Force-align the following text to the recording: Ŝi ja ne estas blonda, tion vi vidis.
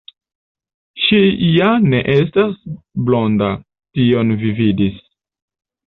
Ŝi 1.03 1.19
ja 1.57 1.67
ne 1.91 2.01
estas 2.15 2.57
blonda, 3.05 3.53
tion 3.99 4.37
vi 4.43 4.59
vidis. 4.63 5.03